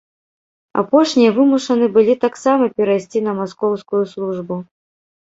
[0.81, 4.63] Апошнія вымушаны былі таксама перайсці на маскоўскую службу.